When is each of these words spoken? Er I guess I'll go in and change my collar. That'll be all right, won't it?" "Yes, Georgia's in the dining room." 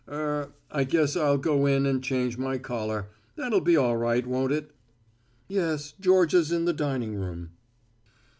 Er 0.07 0.51
I 0.71 0.83
guess 0.83 1.15
I'll 1.15 1.37
go 1.37 1.67
in 1.67 1.85
and 1.85 2.03
change 2.03 2.35
my 2.35 2.57
collar. 2.57 3.09
That'll 3.35 3.61
be 3.61 3.77
all 3.77 3.97
right, 3.97 4.25
won't 4.25 4.51
it?" 4.51 4.71
"Yes, 5.47 5.93
Georgia's 5.99 6.51
in 6.51 6.65
the 6.65 6.73
dining 6.73 7.13
room." 7.13 7.51